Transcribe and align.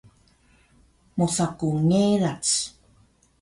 mosa 1.17 1.45
ku 1.57 1.67
ngerac 1.83 2.47